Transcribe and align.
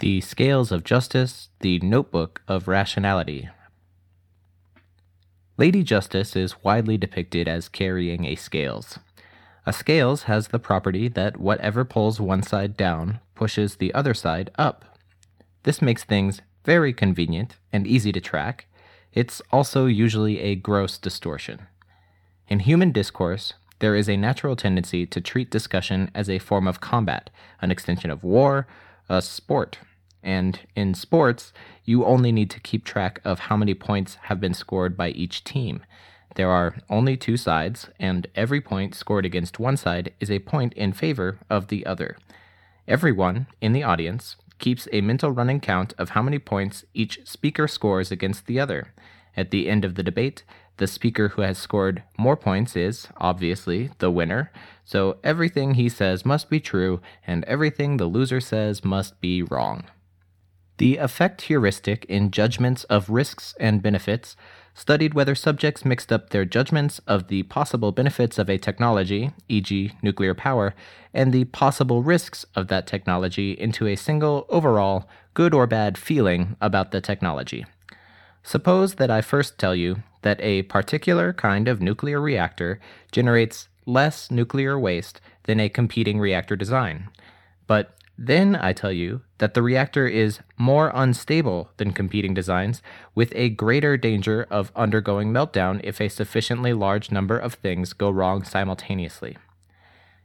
The 0.00 0.20
Scales 0.20 0.70
of 0.70 0.84
Justice, 0.84 1.48
the 1.58 1.80
Notebook 1.80 2.40
of 2.46 2.68
Rationality. 2.68 3.48
Lady 5.56 5.82
Justice 5.82 6.36
is 6.36 6.62
widely 6.62 6.96
depicted 6.96 7.48
as 7.48 7.68
carrying 7.68 8.24
a 8.24 8.36
scales. 8.36 9.00
A 9.66 9.72
scales 9.72 10.22
has 10.22 10.48
the 10.48 10.60
property 10.60 11.08
that 11.08 11.40
whatever 11.40 11.84
pulls 11.84 12.20
one 12.20 12.44
side 12.44 12.76
down 12.76 13.18
pushes 13.34 13.74
the 13.74 13.92
other 13.92 14.14
side 14.14 14.52
up. 14.56 14.84
This 15.64 15.82
makes 15.82 16.04
things 16.04 16.42
very 16.64 16.92
convenient 16.92 17.56
and 17.72 17.84
easy 17.84 18.12
to 18.12 18.20
track. 18.20 18.66
It's 19.12 19.42
also 19.50 19.86
usually 19.86 20.38
a 20.38 20.54
gross 20.54 20.96
distortion. 20.96 21.66
In 22.46 22.60
human 22.60 22.92
discourse, 22.92 23.54
there 23.80 23.96
is 23.96 24.08
a 24.08 24.16
natural 24.16 24.54
tendency 24.54 25.06
to 25.06 25.20
treat 25.20 25.50
discussion 25.50 26.12
as 26.14 26.30
a 26.30 26.38
form 26.38 26.68
of 26.68 26.80
combat, 26.80 27.30
an 27.60 27.72
extension 27.72 28.12
of 28.12 28.22
war, 28.22 28.68
a 29.08 29.20
sport, 29.20 29.78
and 30.28 30.60
in 30.76 30.92
sports, 30.92 31.54
you 31.86 32.04
only 32.04 32.32
need 32.32 32.50
to 32.50 32.60
keep 32.60 32.84
track 32.84 33.18
of 33.24 33.38
how 33.38 33.56
many 33.56 33.72
points 33.72 34.16
have 34.24 34.38
been 34.38 34.52
scored 34.52 34.94
by 34.94 35.08
each 35.08 35.42
team. 35.42 35.80
There 36.34 36.50
are 36.50 36.76
only 36.90 37.16
two 37.16 37.38
sides, 37.38 37.88
and 37.98 38.26
every 38.34 38.60
point 38.60 38.94
scored 38.94 39.24
against 39.24 39.58
one 39.58 39.78
side 39.78 40.12
is 40.20 40.30
a 40.30 40.40
point 40.40 40.74
in 40.74 40.92
favor 40.92 41.38
of 41.48 41.68
the 41.68 41.86
other. 41.86 42.18
Everyone 42.86 43.46
in 43.62 43.72
the 43.72 43.82
audience 43.82 44.36
keeps 44.58 44.86
a 44.92 45.00
mental 45.00 45.30
running 45.30 45.60
count 45.60 45.94
of 45.96 46.10
how 46.10 46.20
many 46.20 46.38
points 46.38 46.84
each 46.92 47.26
speaker 47.26 47.66
scores 47.66 48.10
against 48.10 48.44
the 48.44 48.60
other. 48.60 48.92
At 49.34 49.50
the 49.50 49.66
end 49.66 49.82
of 49.82 49.94
the 49.94 50.02
debate, 50.02 50.42
the 50.76 50.86
speaker 50.86 51.28
who 51.28 51.40
has 51.40 51.56
scored 51.56 52.02
more 52.18 52.36
points 52.36 52.76
is, 52.76 53.08
obviously, 53.16 53.92
the 53.96 54.10
winner, 54.10 54.52
so 54.84 55.16
everything 55.24 55.74
he 55.74 55.88
says 55.88 56.26
must 56.26 56.50
be 56.50 56.60
true, 56.60 57.00
and 57.26 57.44
everything 57.44 57.96
the 57.96 58.04
loser 58.04 58.42
says 58.42 58.84
must 58.84 59.22
be 59.22 59.42
wrong. 59.42 59.84
The 60.78 60.96
affect 60.96 61.42
heuristic 61.42 62.04
in 62.06 62.30
judgments 62.30 62.84
of 62.84 63.10
risks 63.10 63.54
and 63.58 63.82
benefits 63.82 64.36
studied 64.74 65.12
whether 65.12 65.34
subjects 65.34 65.84
mixed 65.84 66.12
up 66.12 66.30
their 66.30 66.44
judgments 66.44 67.00
of 67.06 67.26
the 67.26 67.42
possible 67.44 67.90
benefits 67.90 68.38
of 68.38 68.48
a 68.48 68.58
technology, 68.58 69.32
e.g., 69.48 69.92
nuclear 70.02 70.34
power, 70.34 70.74
and 71.12 71.32
the 71.32 71.46
possible 71.46 72.04
risks 72.04 72.46
of 72.54 72.68
that 72.68 72.86
technology 72.86 73.52
into 73.52 73.88
a 73.88 73.96
single 73.96 74.46
overall 74.48 75.08
good 75.34 75.52
or 75.52 75.66
bad 75.66 75.98
feeling 75.98 76.56
about 76.60 76.92
the 76.92 77.00
technology. 77.00 77.66
Suppose 78.44 78.94
that 78.94 79.10
I 79.10 79.20
first 79.20 79.58
tell 79.58 79.74
you 79.74 80.04
that 80.22 80.40
a 80.40 80.62
particular 80.62 81.32
kind 81.32 81.66
of 81.66 81.82
nuclear 81.82 82.20
reactor 82.20 82.78
generates 83.10 83.66
less 83.84 84.30
nuclear 84.30 84.78
waste 84.78 85.20
than 85.42 85.58
a 85.58 85.68
competing 85.68 86.20
reactor 86.20 86.54
design. 86.54 87.08
But 87.66 87.94
then 88.20 88.56
I 88.56 88.72
tell 88.72 88.90
you 88.90 89.22
that 89.38 89.54
the 89.54 89.62
reactor 89.62 90.08
is 90.08 90.40
more 90.56 90.90
unstable 90.92 91.70
than 91.76 91.92
competing 91.92 92.34
designs, 92.34 92.82
with 93.14 93.32
a 93.36 93.50
greater 93.50 93.96
danger 93.96 94.44
of 94.50 94.72
undergoing 94.74 95.32
meltdown 95.32 95.80
if 95.84 96.00
a 96.00 96.08
sufficiently 96.08 96.72
large 96.72 97.12
number 97.12 97.38
of 97.38 97.54
things 97.54 97.92
go 97.92 98.10
wrong 98.10 98.42
simultaneously. 98.42 99.38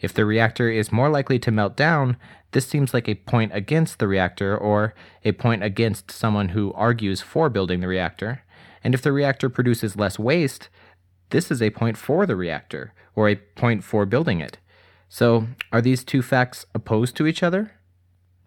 If 0.00 0.12
the 0.12 0.26
reactor 0.26 0.68
is 0.68 0.92
more 0.92 1.08
likely 1.08 1.38
to 1.38 1.50
melt 1.50 1.76
down, 1.76 2.18
this 2.52 2.66
seems 2.66 2.92
like 2.92 3.08
a 3.08 3.14
point 3.14 3.52
against 3.54 3.98
the 3.98 4.06
reactor 4.06 4.56
or 4.56 4.94
a 5.24 5.32
point 5.32 5.64
against 5.64 6.10
someone 6.10 6.50
who 6.50 6.74
argues 6.74 7.22
for 7.22 7.48
building 7.48 7.80
the 7.80 7.88
reactor. 7.88 8.42
And 8.84 8.94
if 8.94 9.00
the 9.00 9.12
reactor 9.12 9.48
produces 9.48 9.96
less 9.96 10.18
waste, 10.18 10.68
this 11.30 11.50
is 11.50 11.62
a 11.62 11.70
point 11.70 11.96
for 11.96 12.26
the 12.26 12.36
reactor 12.36 12.92
or 13.16 13.30
a 13.30 13.36
point 13.36 13.82
for 13.82 14.04
building 14.04 14.40
it. 14.40 14.58
So, 15.08 15.48
are 15.72 15.80
these 15.80 16.04
two 16.04 16.20
facts 16.20 16.66
opposed 16.74 17.16
to 17.16 17.26
each 17.26 17.42
other? 17.42 17.72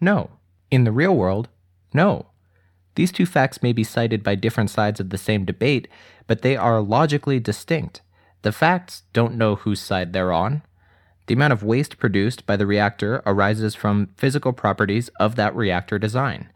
No. 0.01 0.31
In 0.71 0.83
the 0.83 0.91
real 0.91 1.15
world, 1.15 1.47
no. 1.93 2.25
These 2.95 3.11
two 3.11 3.25
facts 3.25 3.63
may 3.63 3.71
be 3.71 3.83
cited 3.83 4.23
by 4.23 4.35
different 4.35 4.69
sides 4.69 4.99
of 4.99 5.11
the 5.11 5.17
same 5.17 5.45
debate, 5.45 5.87
but 6.27 6.41
they 6.41 6.57
are 6.57 6.81
logically 6.81 7.39
distinct. 7.39 8.01
The 8.41 8.51
facts 8.51 9.03
don't 9.13 9.35
know 9.35 9.55
whose 9.55 9.79
side 9.79 10.11
they're 10.11 10.31
on. 10.31 10.63
The 11.27 11.35
amount 11.35 11.53
of 11.53 11.63
waste 11.63 11.99
produced 11.99 12.45
by 12.45 12.57
the 12.57 12.65
reactor 12.65 13.21
arises 13.25 13.75
from 13.75 14.09
physical 14.17 14.51
properties 14.51 15.09
of 15.19 15.35
that 15.35 15.55
reactor 15.55 15.99
design. 15.99 16.49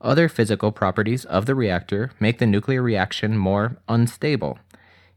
Other 0.00 0.28
physical 0.28 0.72
properties 0.72 1.24
of 1.24 1.46
the 1.46 1.54
reactor 1.54 2.12
make 2.18 2.38
the 2.38 2.46
nuclear 2.46 2.82
reaction 2.82 3.36
more 3.36 3.78
unstable. 3.88 4.58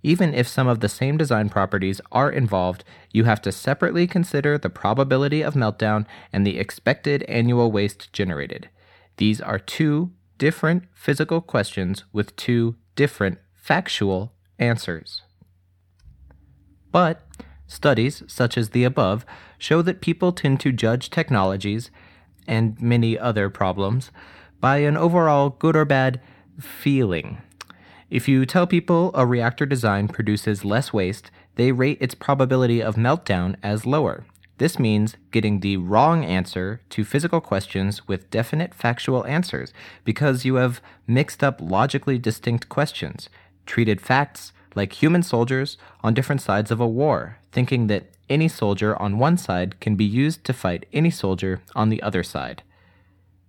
Even 0.05 0.35
if 0.35 0.47
some 0.47 0.67
of 0.67 0.81
the 0.81 0.87
same 0.87 1.17
design 1.17 1.49
properties 1.49 1.99
are 2.11 2.29
involved, 2.29 2.83
you 3.11 3.23
have 3.23 3.41
to 3.41 3.51
separately 3.51 4.05
consider 4.05 4.55
the 4.55 4.69
probability 4.69 5.41
of 5.41 5.55
meltdown 5.55 6.05
and 6.31 6.45
the 6.45 6.59
expected 6.59 7.23
annual 7.23 7.71
waste 7.71 8.13
generated. 8.13 8.69
These 9.17 9.41
are 9.41 9.57
two 9.57 10.11
different 10.37 10.83
physical 10.93 11.41
questions 11.41 12.03
with 12.13 12.35
two 12.35 12.75
different 12.95 13.39
factual 13.55 14.31
answers. 14.59 15.23
But 16.91 17.25
studies 17.65 18.21
such 18.27 18.59
as 18.59 18.69
the 18.69 18.83
above 18.83 19.25
show 19.57 19.81
that 19.81 20.01
people 20.01 20.31
tend 20.33 20.59
to 20.59 20.71
judge 20.71 21.09
technologies 21.09 21.89
and 22.45 22.79
many 22.79 23.17
other 23.17 23.49
problems 23.49 24.11
by 24.59 24.77
an 24.77 24.97
overall 24.97 25.49
good 25.49 25.75
or 25.75 25.83
bad 25.83 26.21
feeling 26.59 27.39
if 28.09 28.27
you 28.27 28.45
tell 28.45 28.67
people 28.67 29.11
a 29.13 29.25
reactor 29.25 29.65
design 29.65 30.07
produces 30.07 30.63
less 30.63 30.93
waste, 30.93 31.31
they 31.55 31.71
rate 31.71 31.97
its 31.99 32.13
probability 32.15 32.81
of 32.81 32.95
meltdown 32.95 33.55
as 33.63 33.85
lower. 33.85 34.25
This 34.57 34.79
means 34.79 35.17
getting 35.31 35.59
the 35.59 35.77
wrong 35.77 36.23
answer 36.23 36.81
to 36.91 37.03
physical 37.03 37.41
questions 37.41 38.07
with 38.07 38.29
definite 38.29 38.73
factual 38.73 39.25
answers 39.25 39.73
because 40.05 40.45
you 40.45 40.55
have 40.55 40.81
mixed 41.07 41.43
up 41.43 41.59
logically 41.59 42.17
distinct 42.17 42.69
questions, 42.69 43.27
treated 43.65 43.99
facts 43.99 44.53
like 44.75 44.93
human 44.93 45.23
soldiers 45.23 45.77
on 46.03 46.13
different 46.13 46.41
sides 46.41 46.71
of 46.71 46.79
a 46.79 46.87
war, 46.87 47.39
thinking 47.51 47.87
that 47.87 48.11
any 48.29 48.47
soldier 48.47 48.95
on 49.01 49.17
one 49.17 49.37
side 49.37 49.79
can 49.79 49.95
be 49.95 50.05
used 50.05 50.43
to 50.45 50.53
fight 50.53 50.85
any 50.93 51.09
soldier 51.09 51.61
on 51.75 51.89
the 51.89 52.01
other 52.01 52.23
side. 52.23 52.63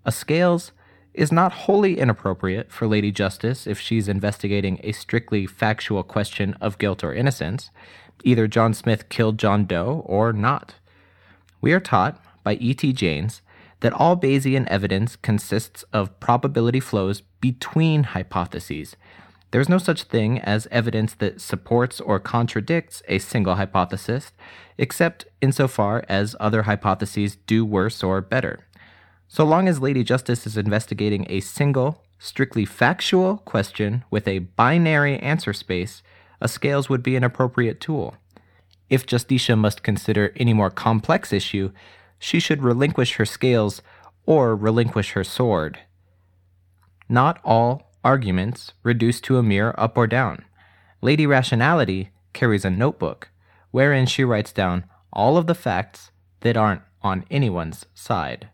A 0.05 0.12
scales 0.12 0.73
is 1.16 1.32
not 1.32 1.53
wholly 1.53 1.99
inappropriate 1.99 2.71
for 2.71 2.87
Lady 2.87 3.10
Justice 3.10 3.66
if 3.66 3.81
she's 3.81 4.06
investigating 4.06 4.78
a 4.84 4.93
strictly 4.93 5.47
factual 5.47 6.03
question 6.03 6.54
of 6.60 6.78
guilt 6.78 7.03
or 7.03 7.15
innocence. 7.15 7.71
Either 8.22 8.47
John 8.47 8.75
Smith 8.75 9.09
killed 9.09 9.38
John 9.38 9.65
Doe 9.65 10.03
or 10.06 10.32
not. 10.32 10.75
We 11.60 11.72
are 11.72 11.81
taught 11.81 12.22
by 12.44 12.55
E.T. 12.56 12.93
Jaynes 12.93 13.41
that 13.81 13.93
all 13.93 14.16
Bayesian 14.16 14.66
evidence 14.69 15.16
consists 15.16 15.84
of 15.93 16.19
probability 16.21 16.81
flows 16.81 17.22
between 17.41 18.05
hypotheses. 18.05 18.97
There's 19.53 19.69
no 19.69 19.78
such 19.78 20.05
thing 20.05 20.41
as 20.41 20.69
evidence 20.71 21.15
that 21.15 21.41
supports 21.41 22.00
or 22.00 22.19
contradicts 22.19 23.03
a 23.09 23.19
single 23.19 23.55
hypothesis, 23.55 24.32
except 24.76 25.26
insofar 25.41 26.05
as 26.09 26.37
other 26.41 26.62
hypotheses 26.62 27.37
do 27.47 27.65
worse 27.65 28.03
or 28.03 28.21
better. 28.21 28.66
So 29.28 29.44
long 29.44 29.69
as 29.69 29.81
Lady 29.81 30.04
Justice 30.04 30.47
is 30.47 30.56
investigating 30.56 31.26
a 31.28 31.41
single, 31.41 32.04
strictly 32.19 32.64
factual 32.64 33.38
question 33.38 34.04
with 34.10 34.26
a 34.28 34.38
binary 34.41 35.19
answer 35.19 35.53
space, 35.53 36.03
a 36.41 36.48
scales 36.48 36.88
would 36.88 37.03
be 37.03 37.16
an 37.16 37.25
appropriate 37.25 37.81
tool. 37.81 38.14
If 38.88 39.06
Justicia 39.06 39.56
must 39.56 39.82
consider 39.82 40.32
any 40.37 40.53
more 40.53 40.70
complex 40.70 41.32
issue, 41.32 41.72
she 42.19 42.38
should 42.38 42.62
relinquish 42.62 43.16
her 43.16 43.26
scales 43.26 43.82
or 44.25 44.54
relinquish 44.54 45.12
her 45.12 45.25
sword. 45.25 45.81
Not 47.08 47.41
all 47.44 47.91
arguments 48.04 48.72
reduce 48.82 49.20
to 49.22 49.38
a 49.38 49.43
mere 49.43 49.75
up 49.76 49.98
or 49.98 50.06
down. 50.06 50.44
Lady 51.03 51.26
Rationality 51.26 52.10
carries 52.32 52.64
a 52.64 52.70
notebook 52.70 53.31
wherein 53.70 54.06
she 54.06 54.25
writes 54.25 54.53
down 54.53 54.84
all 55.12 55.37
of 55.37 55.47
the 55.47 55.54
facts 55.54 56.10
that 56.41 56.56
aren't 56.56 56.82
on 57.03 57.25
anyone's 57.31 57.87
side. 57.94 58.48